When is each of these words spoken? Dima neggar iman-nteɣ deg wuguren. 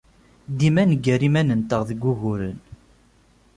Dima 0.59 0.83
neggar 0.89 1.21
iman-nteɣ 1.27 1.81
deg 1.89 1.99
wuguren. 2.05 2.59